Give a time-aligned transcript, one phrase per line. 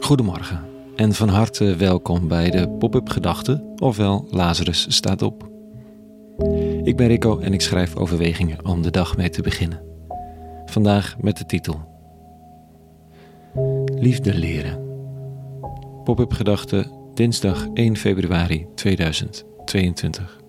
[0.00, 0.60] Goedemorgen
[0.96, 5.48] en van harte welkom bij de Pop-up Gedachten, ofwel Lazarus staat op.
[6.82, 9.82] Ik ben Rico en ik schrijf overwegingen om de dag mee te beginnen.
[10.64, 11.80] Vandaag met de titel
[13.86, 14.78] Liefde leren.
[16.04, 20.40] Pop-up Gedachten, dinsdag 1 februari 2022.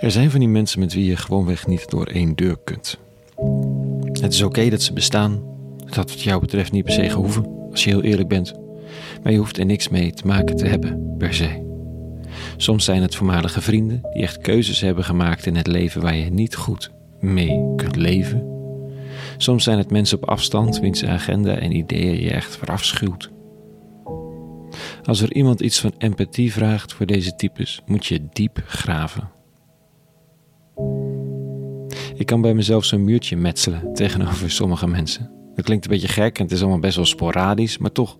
[0.00, 3.04] Er zijn van die mensen met wie je gewoonweg niet door één deur kunt.
[4.12, 5.42] Het is oké dat ze bestaan.
[5.76, 8.54] Dat had wat jou betreft niet per se gehoeven, als je heel eerlijk bent.
[9.22, 11.64] Maar je hoeft er niks mee te maken te hebben, per se.
[12.56, 16.30] Soms zijn het voormalige vrienden die echt keuzes hebben gemaakt in het leven waar je
[16.30, 18.54] niet goed mee kunt leven.
[19.36, 23.30] Soms zijn het mensen op afstand wiens agenda en ideeën je echt verafschuwt.
[25.02, 29.35] Als er iemand iets van empathie vraagt voor deze types, moet je diep graven.
[32.16, 35.30] Ik kan bij mezelf zo'n muurtje metselen tegenover sommige mensen.
[35.54, 38.18] Dat klinkt een beetje gek en het is allemaal best wel sporadisch, maar toch,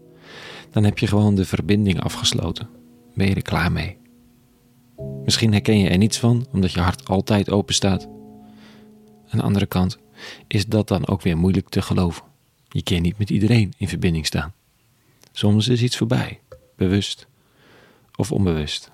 [0.71, 2.69] dan heb je gewoon de verbinding afgesloten.
[3.15, 3.97] Ben je er klaar mee?
[5.25, 8.09] Misschien herken je er niets van, omdat je hart altijd open staat.
[9.29, 9.99] Aan de andere kant
[10.47, 12.23] is dat dan ook weer moeilijk te geloven.
[12.69, 14.55] Je kan niet met iedereen in verbinding staan.
[15.33, 16.41] Soms is iets voorbij,
[16.77, 17.27] bewust
[18.17, 18.91] of onbewust.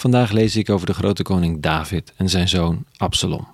[0.00, 3.48] Vandaag lees ik over de grote koning David en zijn zoon Absalom.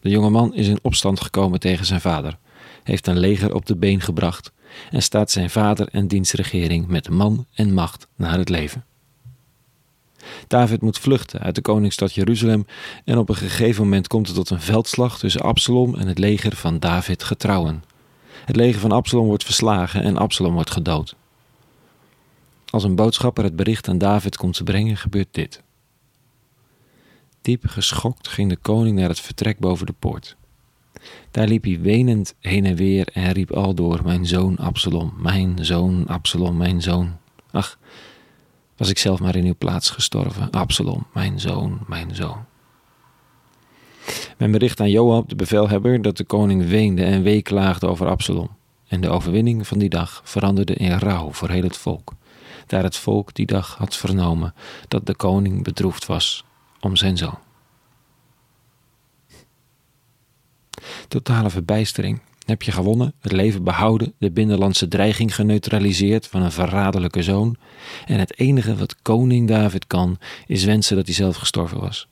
[0.00, 2.38] De jonge man is in opstand gekomen tegen zijn vader,
[2.82, 4.52] heeft een leger op de been gebracht
[4.90, 8.84] en staat zijn vader en dienstregering met man en macht naar het leven.
[10.46, 12.66] David moet vluchten uit de koningsstad Jeruzalem
[13.04, 16.56] en op een gegeven moment komt het tot een veldslag tussen Absalom en het leger
[16.56, 17.84] van David getrouwen.
[18.44, 21.14] Het leger van Absalom wordt verslagen en Absalom wordt gedood.
[22.70, 25.62] Als een boodschapper het bericht aan David komt te brengen, gebeurt dit.
[27.48, 30.36] Diep geschokt ging de koning naar het vertrek boven de poort.
[31.30, 36.06] Daar liep hij wenend heen en weer en riep aldoor: Mijn zoon Absalom, mijn zoon
[36.06, 37.16] Absalom, mijn zoon.
[37.50, 37.78] Ach,
[38.76, 42.44] was ik zelf maar in uw plaats gestorven, Absalom, mijn zoon, mijn zoon.
[44.38, 48.48] Men bericht aan Joab, de bevelhebber, dat de koning weende en weeklaagde over Absalom.
[48.88, 52.12] En de overwinning van die dag veranderde in rouw voor heel het volk,
[52.66, 54.54] daar het volk die dag had vernomen
[54.88, 56.44] dat de koning bedroefd was
[56.80, 57.46] om zijn zoon.
[61.08, 62.20] Totale verbijstering.
[62.46, 67.56] Heb je gewonnen, het leven behouden, de binnenlandse dreiging geneutraliseerd van een verraderlijke zoon.
[68.06, 72.08] En het enige wat koning David kan, is wensen dat hij zelf gestorven was.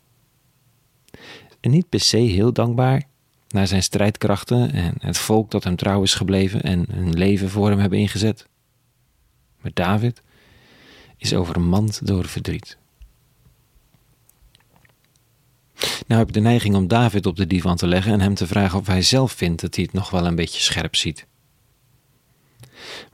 [1.61, 3.03] En niet per se heel dankbaar
[3.49, 7.69] naar zijn strijdkrachten en het volk dat hem trouw is gebleven en hun leven voor
[7.69, 8.47] hem hebben ingezet.
[9.61, 10.23] Maar David
[11.17, 12.79] is overmand door verdriet.
[16.07, 18.47] Nou heb ik de neiging om David op de divan te leggen en hem te
[18.47, 21.27] vragen of hij zelf vindt dat hij het nog wel een beetje scherp ziet.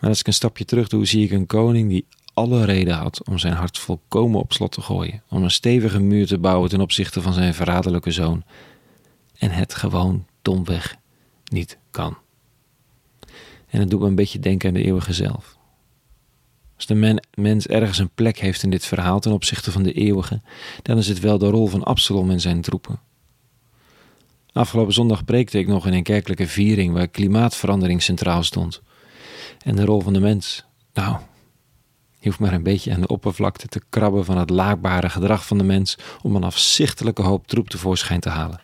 [0.01, 3.29] Maar als ik een stapje terug doe, zie ik een koning die alle reden had
[3.29, 6.81] om zijn hart volkomen op slot te gooien, om een stevige muur te bouwen ten
[6.81, 8.45] opzichte van zijn verraderlijke zoon,
[9.39, 10.97] en het gewoon domweg
[11.45, 12.17] niet kan.
[13.69, 15.57] En het doet me een beetje denken aan de eeuwige zelf.
[16.83, 20.41] Als de mens ergens een plek heeft in dit verhaal ten opzichte van de eeuwige,
[20.83, 23.01] dan is het wel de rol van Absalom en zijn troepen.
[24.53, 28.83] Afgelopen zondag preekte ik nog in een kerkelijke viering waar klimaatverandering centraal stond.
[29.65, 31.17] En de rol van de mens, nou,
[32.19, 35.59] je hoeft maar een beetje aan de oppervlakte te krabben van het laakbare gedrag van
[35.59, 38.61] de mens om een afzichtelijke hoop troep tevoorschijn te halen.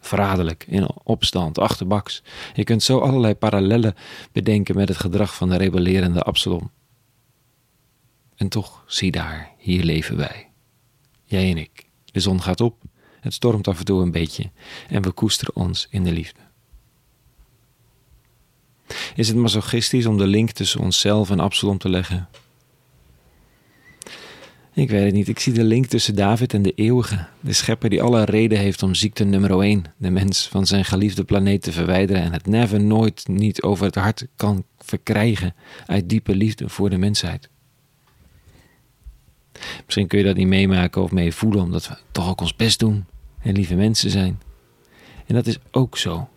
[0.00, 2.22] Verraderlijk, in opstand, achterbaks.
[2.54, 3.94] Je kunt zo allerlei parallellen
[4.32, 6.70] bedenken met het gedrag van de rebellerende Absalom.
[8.36, 10.48] En toch, zie daar, hier leven wij.
[11.24, 11.86] Jij en ik.
[12.04, 12.82] De zon gaat op,
[13.20, 14.50] het stormt af en toe een beetje
[14.88, 16.40] en we koesteren ons in de liefde.
[19.14, 22.28] Is het masochistisch om de link tussen onszelf en Absalom te leggen?
[24.74, 25.28] Ik weet het niet.
[25.28, 28.82] Ik zie de link tussen David en de eeuwige, de schepper die alle reden heeft
[28.82, 32.80] om ziekte nummer 1, de mens, van zijn geliefde planeet te verwijderen en het never
[32.80, 35.54] nooit niet over het hart kan verkrijgen
[35.86, 37.48] uit diepe liefde voor de mensheid.
[39.94, 42.78] Misschien kun je dat niet meemaken of mee voelen, omdat we toch ook ons best
[42.78, 43.04] doen
[43.42, 44.40] en lieve mensen zijn.
[45.26, 46.28] En dat is ook zo.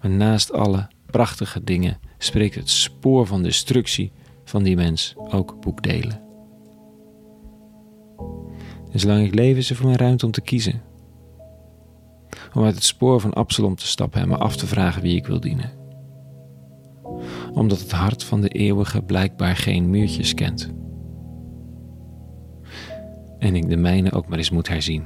[0.00, 4.12] Maar naast alle prachtige dingen spreekt het spoor van destructie
[4.44, 6.20] van die mens ook boekdelen.
[8.92, 10.82] En zolang ik leef is er voor mij ruimte om te kiezen.
[12.54, 15.26] Om uit het spoor van Absalom te stappen en me af te vragen wie ik
[15.26, 15.72] wil dienen.
[17.52, 20.78] Omdat het hart van de eeuwige blijkbaar geen muurtjes kent
[23.40, 25.04] en ik de mijne ook maar eens moet herzien.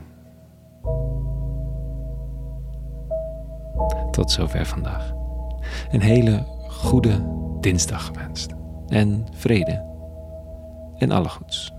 [4.10, 5.12] Tot zover vandaag.
[5.90, 7.24] Een hele goede
[7.60, 8.54] dinsdag gewenst.
[8.88, 9.84] En vrede.
[10.96, 11.72] En alle goeds.